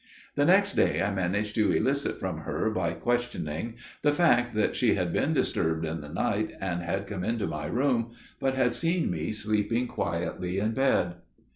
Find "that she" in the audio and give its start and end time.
4.55-4.95